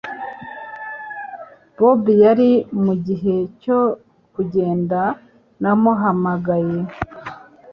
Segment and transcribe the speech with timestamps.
[1.77, 2.51] Bob yari
[2.83, 3.79] mugihe cyo
[4.33, 5.01] kugenda
[5.61, 6.79] namuhamagaye.